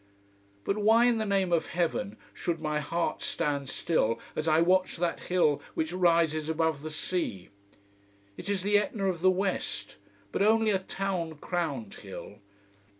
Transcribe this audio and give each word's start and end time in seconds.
But 0.63 0.79
why 0.79 1.05
in 1.05 1.19
the 1.19 1.27
name 1.27 1.53
of 1.53 1.67
heaven 1.67 2.17
should 2.33 2.59
my 2.59 2.79
heart 2.79 3.21
stand 3.21 3.69
still 3.69 4.17
as 4.35 4.47
I 4.47 4.59
watch 4.59 4.97
that 4.97 5.25
hill 5.25 5.61
which 5.75 5.93
rises 5.93 6.49
above 6.49 6.81
the 6.81 6.89
sea? 6.89 7.49
It 8.35 8.49
is 8.49 8.63
the 8.63 8.79
Etna 8.79 9.05
of 9.09 9.21
the 9.21 9.29
west: 9.29 9.97
but 10.31 10.41
only 10.41 10.71
a 10.71 10.79
town 10.79 11.35
crowned 11.35 11.93
hill. 11.93 12.39